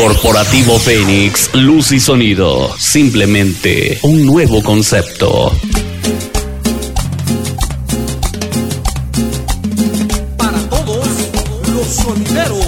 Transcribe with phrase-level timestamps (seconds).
[0.00, 2.74] Corporativo Fénix, luz y sonido.
[2.78, 5.54] Simplemente un nuevo concepto.
[10.38, 11.06] Para todos
[11.74, 12.66] los sonideros.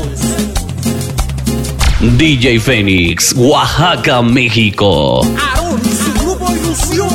[2.19, 5.27] DJ Fénix, Oaxaca, México.
[5.41, 7.12] Aarón y su grupo Ilusión.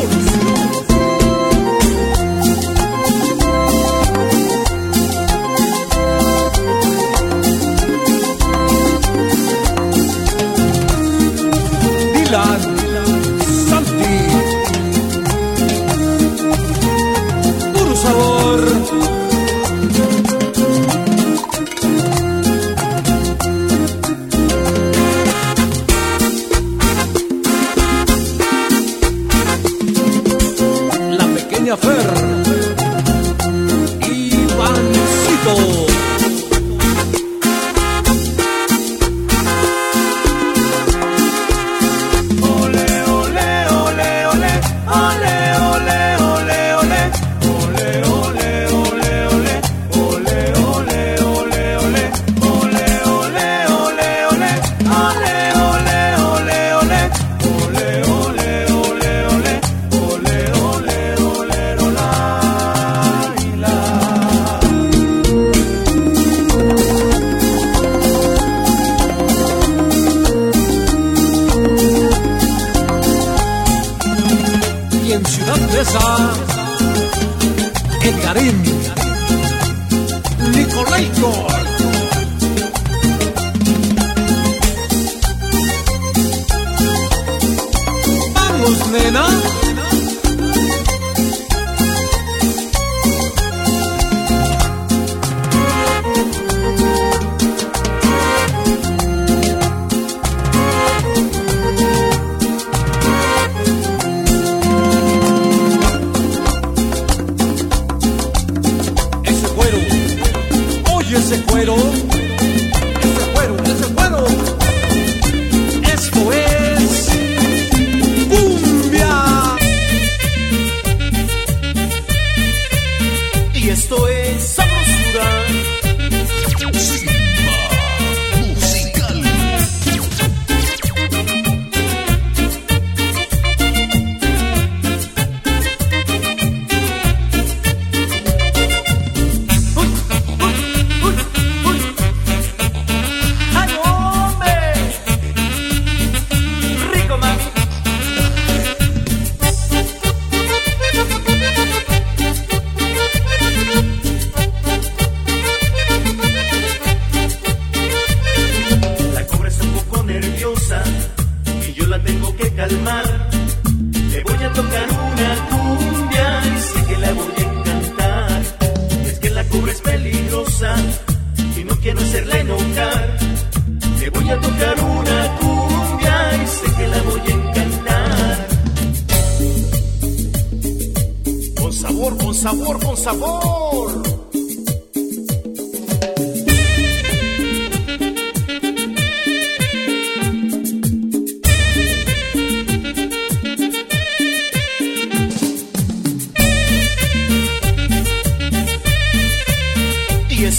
[111.17, 111.75] Ese cuero,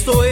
[0.07, 0.28] Y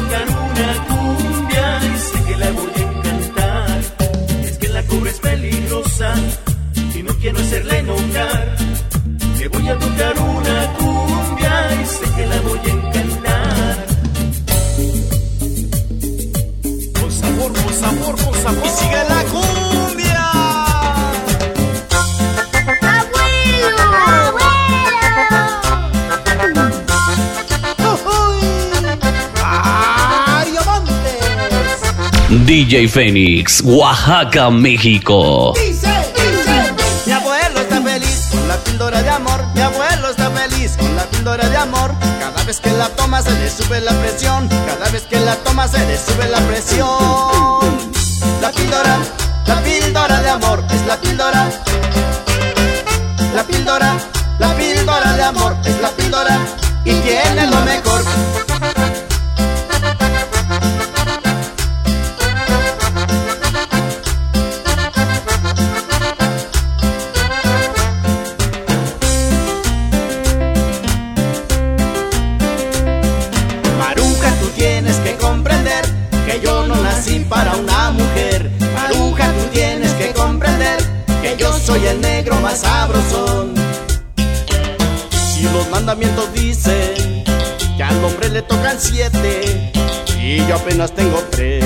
[0.00, 3.80] Tocar una cumbia y sé que la voy a encantar.
[4.44, 6.14] Es que la cobra es peligrosa
[6.94, 8.56] y no quiero hacerla enojar.
[9.38, 13.86] Le voy a tocar una cumbia y sé que la voy a encantar.
[16.98, 18.66] Con sabor, con sabor, con sabor.
[18.66, 19.39] Y sigue la cumbia.
[32.50, 35.52] DJ Fénix, Oaxaca, México.
[35.54, 35.86] Dice,
[36.16, 36.74] dice.
[37.06, 39.44] Mi abuelo está feliz con la píldora de amor.
[39.54, 41.94] Mi abuelo está feliz con la píldora de amor.
[42.18, 44.48] Cada vez que la toma se le sube la presión.
[44.66, 47.70] Cada vez que la toma se le sube la presión.
[48.42, 48.98] La píldora,
[49.46, 51.48] la píldora de amor es la píldora.
[53.32, 53.96] La píldora,
[54.40, 56.36] la píldora de amor es la píldora.
[56.84, 57.89] Y tiene lo mejor.
[85.70, 87.24] Mandamientos dicen
[87.76, 89.72] que al hombre le tocan siete
[90.18, 91.64] y yo apenas tengo tres.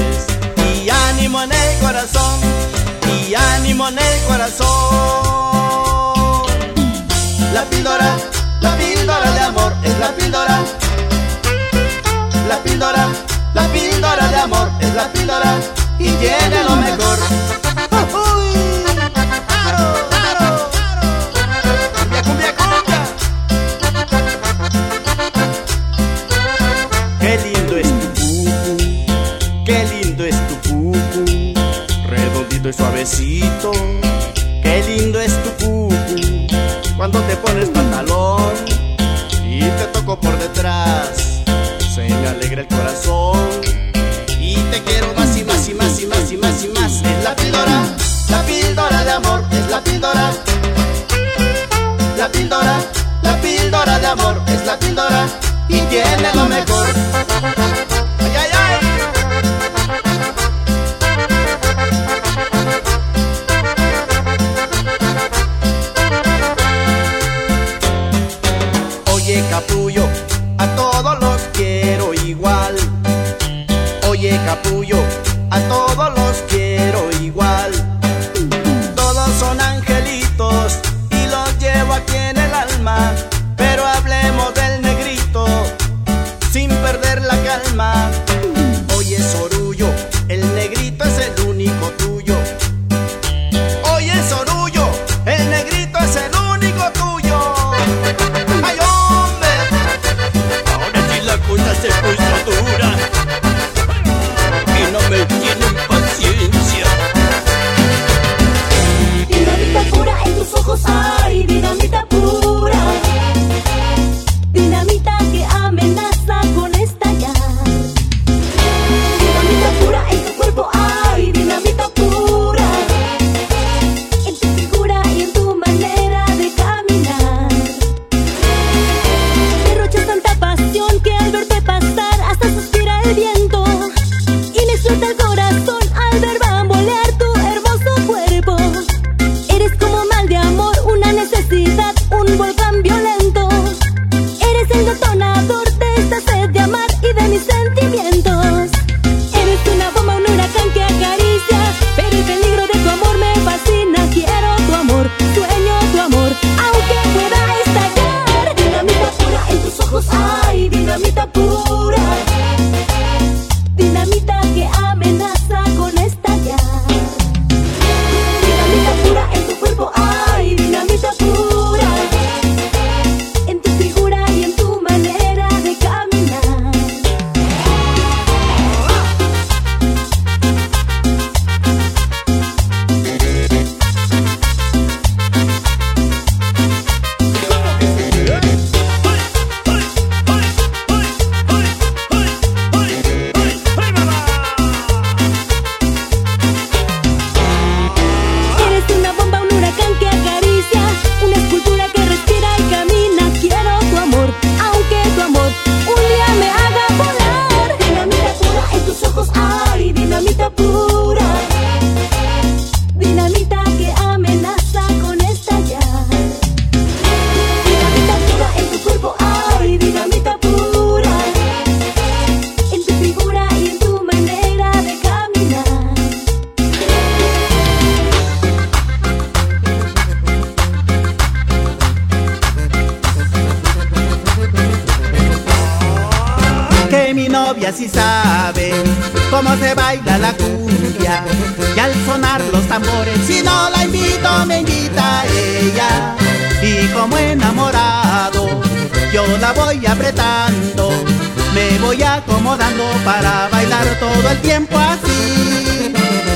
[0.82, 2.40] Y ánimo en el corazón,
[3.28, 4.66] y ánimo en el corazón.
[7.52, 8.16] La píldora,
[8.60, 10.60] la píldora de amor es la píldora.
[12.48, 13.08] La píldora,
[13.54, 15.56] la píldora de amor es la píldora
[15.98, 17.53] y tiene lo mejor.
[33.04, 35.94] Qué lindo es tu pupu,
[36.96, 38.54] cuando te pones pantalón
[39.46, 41.42] y te toco por detrás
[41.94, 43.50] se me alegra el corazón
[44.40, 47.02] y te quiero más y más y más y más y más y más.
[47.02, 47.82] Es la píldora,
[48.30, 50.32] la píldora de amor, es la píldora.
[52.16, 52.78] La píldora,
[53.20, 55.26] la píldora de amor, es la píldora
[55.68, 56.86] y tiene lo mejor.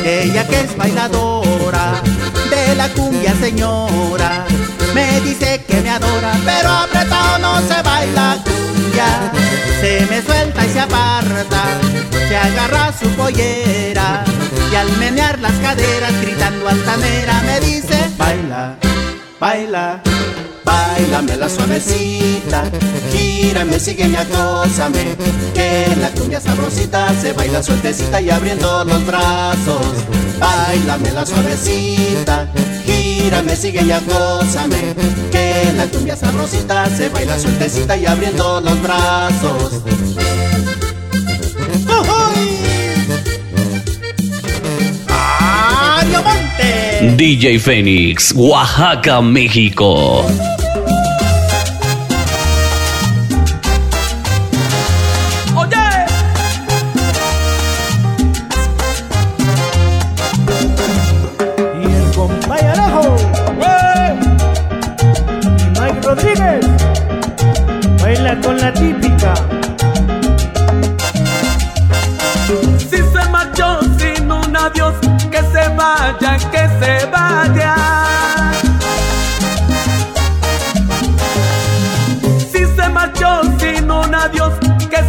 [0.05, 2.03] Ella que es bailadora
[2.51, 4.45] de la cumbia señora,
[4.93, 9.31] me dice que me adora, pero apretado no se baila cumbia.
[9.81, 11.63] Se me suelta y se aparta,
[12.29, 14.25] se agarra su pollera
[14.73, 18.79] y al menear las caderas gritando altanera me dice baila,
[19.39, 20.03] baila.
[20.69, 22.65] Bailame la suavecita,
[23.11, 25.17] gírame, sígueme, acósame
[25.55, 29.81] Que la cumbia sabrosita se baila sueltecita y abriendo los brazos.
[30.39, 32.49] Bailame la suavecita,
[32.85, 34.95] gírame, sígueme, acósame
[35.31, 39.83] Que la cumbia sabrosita se baila sueltecita y abriendo los brazos
[47.19, 50.23] DJ Fénix, Oaxaca, México.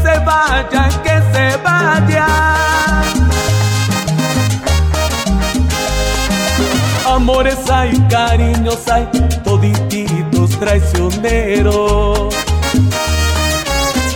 [0.02, 2.28] Se vaya, que se vaya.
[7.08, 9.08] Amores hay, cariños hay,
[9.44, 12.36] todititos traicioneros.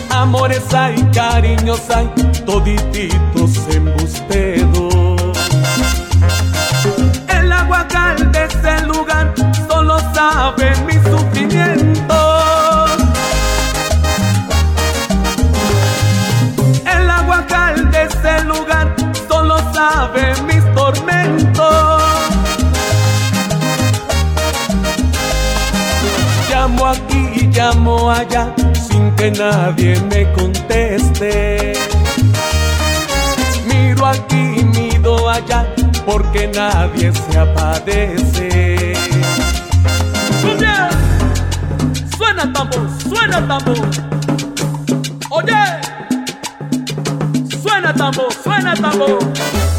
[0.09, 2.07] Amores hay, cariños hay,
[2.45, 5.37] todititos embusteros.
[7.27, 9.33] El aguacal de ese lugar
[9.67, 10.93] solo sabe mi
[20.03, 22.03] sabe mis tormentos.
[26.49, 28.53] Llamo aquí y llamo allá
[28.87, 31.73] sin que nadie me conteste.
[33.67, 35.65] Miro aquí y miro allá
[36.05, 38.93] porque nadie se apadece.
[40.41, 40.89] ¡Cumbia!
[42.17, 43.77] Suena el tambor, suena el tambor.
[45.29, 45.63] Oye,
[47.61, 49.72] suena el tambor, suena el tambor.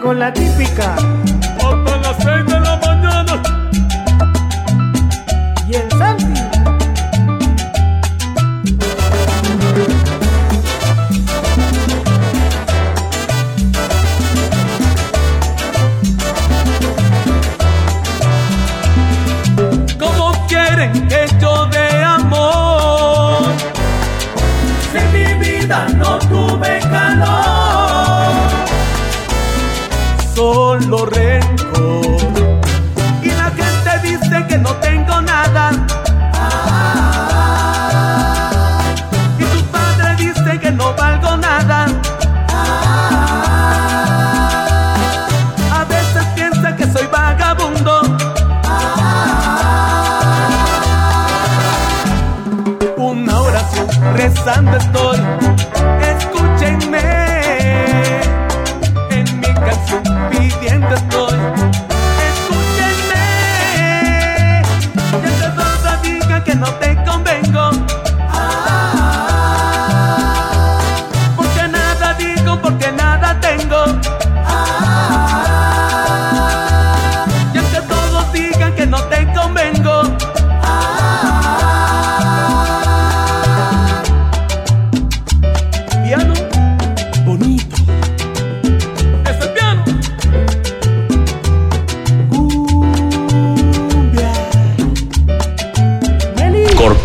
[0.00, 0.96] Con la típica.
[54.56, 55.35] Rezando estoy.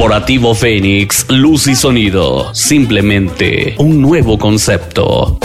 [0.02, 2.50] Corporativo Fénix, luz y sonido.
[2.56, 5.38] Simplemente un nuevo concepto.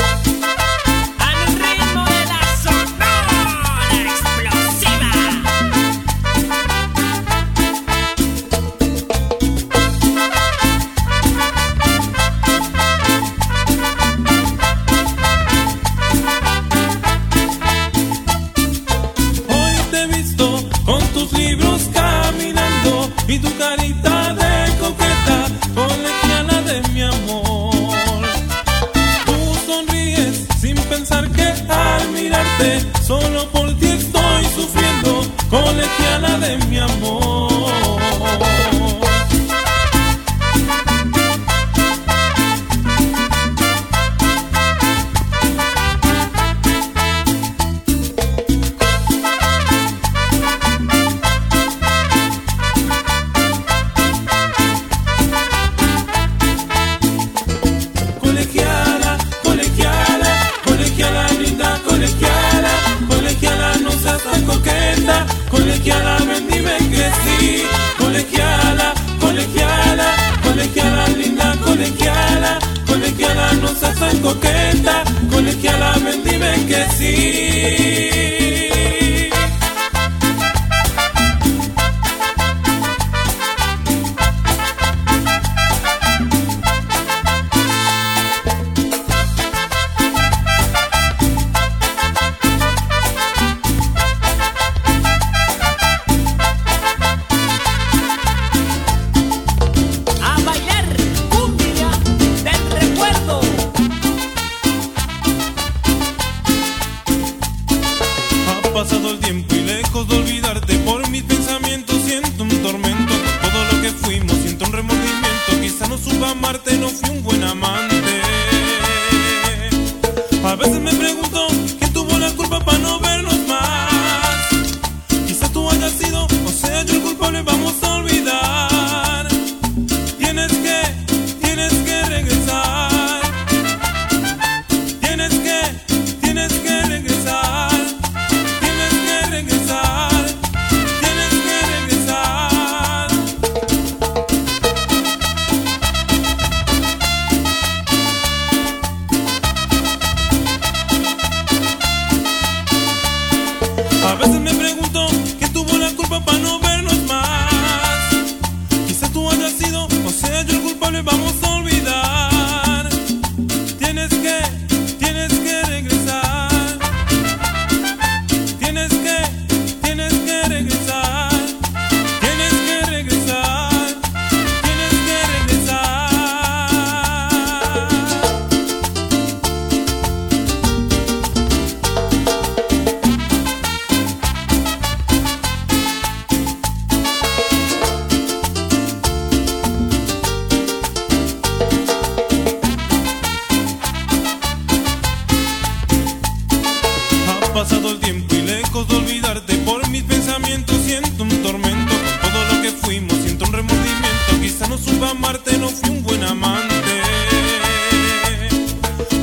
[35.86, 37.45] cercana de mi amor.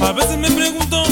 [0.03, 1.02] A veces me pregunto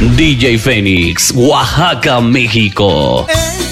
[0.00, 3.26] DJ Fénix, Oaxaca, México.
[3.28, 3.63] Eh.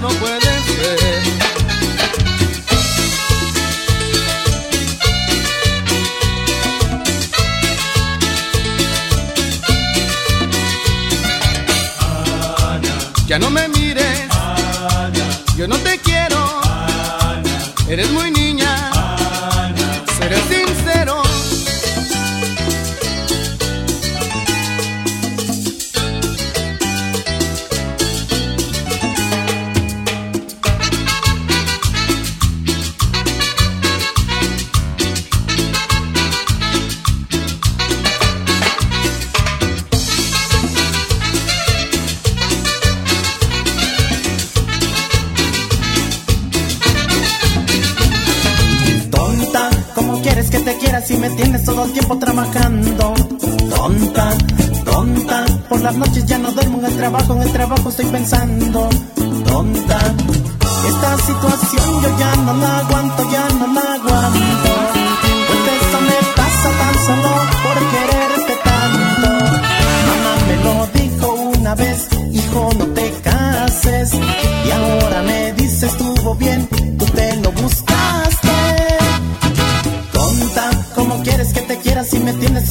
[0.00, 0.47] no puede
[50.78, 53.14] quieras y me tienes todo el tiempo trabajando.
[53.74, 54.30] Tonta,
[54.84, 58.88] tonta, por las noches ya no duermo en el trabajo, en el trabajo estoy pensando.
[59.46, 59.98] Tonta,
[60.88, 64.70] esta situación yo ya no la aguanto, ya no la aguanto.
[65.48, 67.30] Pues eso me pasa tan solo
[67.64, 69.28] por quererte tanto.
[70.08, 71.26] Mamá me lo dijo
[71.58, 74.12] una vez, hijo no te cases.
[74.14, 75.52] Y ahora me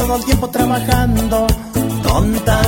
[0.08, 1.48] todo el tiempo trabajando?
[2.02, 2.62] Tonta,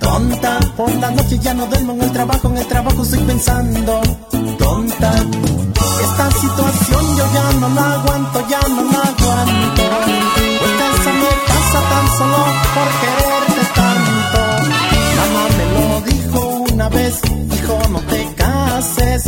[0.00, 4.00] tonta, por la noche ya no duermo en el trabajo, en el trabajo estoy pensando.
[4.58, 5.12] Tonta,
[6.02, 9.82] esta situación yo ya no la aguanto, ya no la aguanto.
[10.58, 12.40] Pues eso me pasa tan solo
[12.74, 14.40] por quererte tanto.
[15.18, 16.40] Mamá me lo dijo
[16.72, 17.20] una vez,
[17.54, 19.22] hijo no te cases.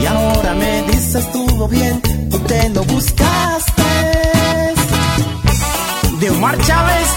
[0.00, 3.69] Y ahora me dice estuvo bien, tú te lo buscaste.
[6.40, 7.08] Omar Chávez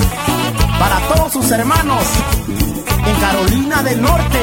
[0.77, 2.03] para todos sus hermanos
[3.07, 4.39] en Carolina del Norte.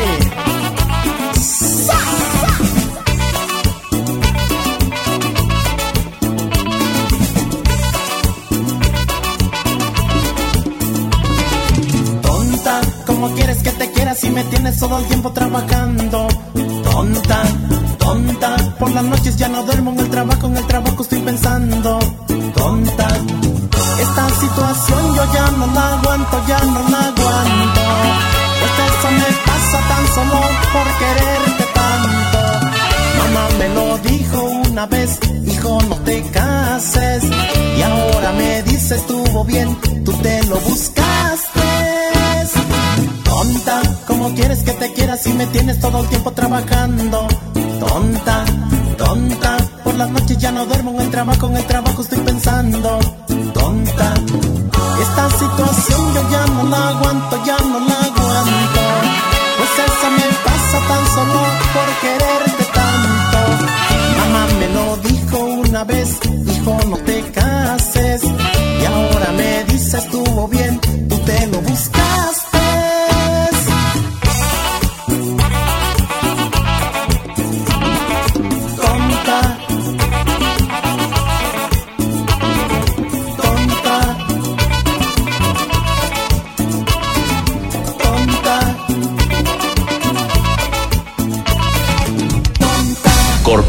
[12.22, 16.26] Tonta, ¿cómo quieres que te quiera si me tienes todo el tiempo trabajando?
[16.84, 17.42] Tonta,
[17.98, 21.98] tonta, por las noches ya no duermo en el trabajo, en el trabajo estoy pensando.
[22.54, 23.08] Tonta,
[24.00, 27.82] esta situación yo ya no la aguanto, ya no la aguanto.
[28.60, 30.40] Pues eso me pasa tan solo
[30.72, 32.38] por quererte tanto.
[33.18, 37.24] Mamá me lo dijo una vez, hijo no te cases.
[37.78, 41.60] Y ahora me dice estuvo bien, tú te lo buscaste.
[43.24, 47.26] Tonta, ¿cómo quieres que te quiera si me tienes todo el tiempo trabajando?
[47.78, 48.44] Tonta,
[49.04, 52.98] tonta, por las noches ya no duermo en el trabajo, en el trabajo estoy pensando.
[53.54, 54.14] Tonta,
[55.04, 58.82] esta situación yo ya no la aguanto, ya no la aguanto.
[59.58, 61.40] Pues eso me pasa tan solo
[61.74, 63.38] por quererte tanto.
[64.18, 66.08] Mamá me lo dijo una vez,
[66.52, 68.22] hijo no te cases.
[68.80, 72.39] Y ahora me dice estuvo bien, tú te lo buscaste.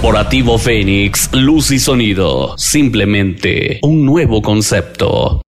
[0.02, 2.58] Corporativo Fénix, luz y sonido.
[2.58, 5.40] Simplemente un nuevo concepto.